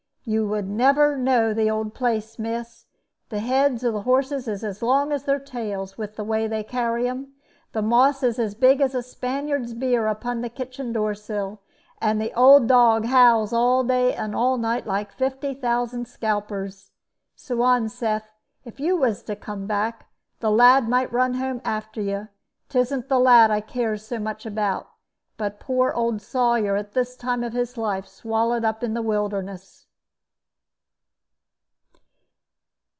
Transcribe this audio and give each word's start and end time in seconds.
You 0.23 0.47
never 0.61 1.13
would 1.13 1.19
know 1.21 1.51
the 1.51 1.71
old 1.71 1.95
place, 1.95 2.37
miss. 2.37 2.85
The 3.29 3.39
heads 3.39 3.83
of 3.83 3.93
the 3.93 4.01
horses 4.03 4.47
is 4.47 4.63
as 4.63 4.83
long 4.83 5.11
as 5.11 5.23
their 5.23 5.39
tails 5.39 5.97
with 5.97 6.15
the 6.15 6.23
way 6.23 6.45
they 6.45 6.63
carry 6.63 7.05
them; 7.05 7.33
the 7.71 7.81
moss 7.81 8.21
is 8.21 8.37
as 8.37 8.53
big 8.53 8.81
as 8.81 8.93
a 8.93 9.01
Spaniard's 9.01 9.73
beard 9.73 10.07
upon 10.07 10.41
the 10.41 10.47
kitchen 10.47 10.93
door 10.93 11.15
sill; 11.15 11.61
and 11.99 12.21
the 12.21 12.31
old 12.35 12.67
dog 12.67 13.05
howls 13.05 13.51
all 13.51 13.83
day 13.83 14.13
and 14.13 14.33
night, 14.33 14.85
like 14.85 15.11
fifty 15.11 15.55
thousand 15.55 16.07
scalpers. 16.07 16.91
Suan 17.35 17.89
saith, 17.89 18.29
if 18.63 18.79
you 18.79 18.95
was 18.95 19.23
to 19.23 19.35
come 19.35 19.65
back, 19.65 20.05
the 20.39 20.51
lad 20.51 20.87
might 20.87 21.11
run 21.11 21.33
home 21.33 21.61
after 21.65 21.99
you. 21.99 22.27
'Tisn't 22.69 23.07
the 23.07 23.19
lad 23.19 23.49
I 23.49 23.59
cares 23.59 24.03
about 24.11 24.39
so 24.39 24.51
much, 24.51 24.85
but 25.37 25.59
poor 25.59 25.91
old 25.93 26.21
Sawyer, 26.21 26.75
at 26.75 26.93
his 26.93 27.15
time 27.17 27.43
of 27.43 27.55
life, 27.75 28.05
swallowed 28.05 28.63
up 28.63 28.83
in 28.83 28.93
the 28.93 29.01
wilderness." 29.01 29.87